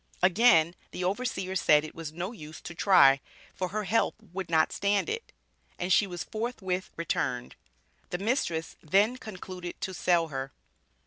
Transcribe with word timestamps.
Again 0.23 0.73
the 0.89 1.03
overseer 1.03 1.55
said 1.55 1.83
it 1.83 1.93
was 1.93 2.11
"no 2.11 2.31
use 2.31 2.59
to 2.61 2.73
try, 2.73 3.21
for 3.53 3.67
her 3.67 3.83
health 3.83 4.15
would 4.33 4.49
not 4.49 4.71
stand 4.71 5.07
it," 5.09 5.31
and 5.77 5.93
she 5.93 6.07
was 6.07 6.23
forthwith 6.23 6.89
returned. 6.95 7.55
The 8.09 8.17
mistress 8.17 8.77
then 8.81 9.17
concluded 9.17 9.79
to 9.81 9.93
sell 9.93 10.29
her. 10.29 10.53